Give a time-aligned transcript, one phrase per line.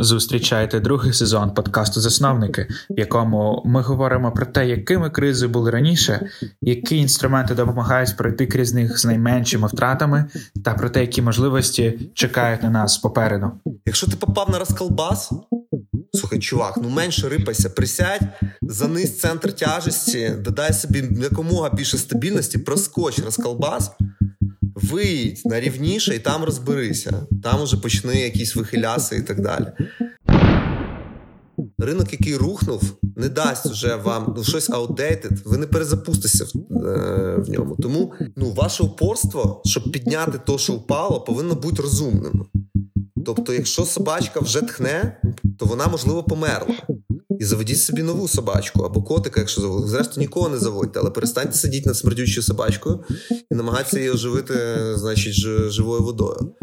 [0.00, 6.28] Зустрічайте другий сезон подкасту Засновники, в якому ми говоримо про те, якими кризи були раніше,
[6.62, 10.24] які інструменти допомагають пройти крізь них з найменшими втратами,
[10.64, 13.50] та про те, які можливості чекають на нас попереду.
[13.86, 15.32] Якщо ти попав на розколбас,
[16.12, 18.22] слухай, чувак, ну менше рипайся, присядь,
[18.62, 23.90] занизь центр тяжесті, додай собі якомога більше стабільності, проскоч розколбас.
[24.82, 27.26] Виїдь на рівніше і там розберися.
[27.42, 29.66] Там уже почни якісь вихиляси і так далі.
[31.78, 32.82] Ринок, який рухнув,
[33.16, 37.76] не дасть вже вам ну, щось outdated, ви не перезапуститеся в, е, в ньому.
[37.76, 42.46] Тому ну, ваше упорство, щоб підняти то, що впало, повинно бути розумним.
[43.26, 45.20] Тобто, якщо собачка вже тхне,
[45.58, 46.74] то вона, можливо, померла.
[47.40, 49.90] І заведіть собі нову собачку або котика, якщо заводите.
[49.90, 53.04] Зрештою, нікого не заводьте, але перестаньте сидіти над смердючою собачкою
[53.50, 54.54] і намагатися її оживити,
[54.96, 55.34] значить,
[55.70, 56.54] живою водою.